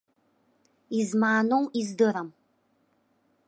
[0.99, 2.29] Измааноу издырам.